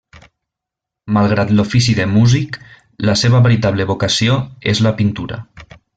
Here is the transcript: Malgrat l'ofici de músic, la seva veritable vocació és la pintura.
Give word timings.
Malgrat 1.17 1.51
l'ofici 1.59 1.95
de 1.99 2.07
músic, 2.13 2.57
la 3.11 3.15
seva 3.25 3.43
veritable 3.49 3.87
vocació 3.93 4.39
és 4.73 4.83
la 4.87 4.95
pintura. 5.03 5.39